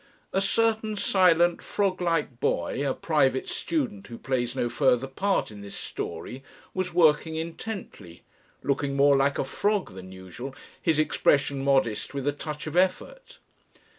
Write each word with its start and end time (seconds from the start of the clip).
A 0.33 0.41
certain 0.41 0.95
silent 0.95 1.61
frog 1.61 2.01
like 2.01 2.39
boy, 2.39 2.83
a 2.89 2.95
private 2.95 3.47
student 3.47 4.07
who 4.07 4.17
plays 4.17 4.55
no 4.55 4.67
further 4.67 5.05
part 5.05 5.51
in 5.51 5.61
this 5.61 5.75
story, 5.75 6.43
was 6.73 6.91
working 6.91 7.35
intently, 7.35 8.23
looking 8.63 8.95
more 8.95 9.15
like 9.15 9.37
a 9.37 9.43
frog 9.45 9.91
than 9.93 10.11
usual 10.11 10.55
his 10.81 10.97
expression 10.97 11.63
modest 11.63 12.15
with 12.15 12.27
a 12.27 12.31
touch 12.33 12.65
of 12.65 12.75
effort. 12.75 13.37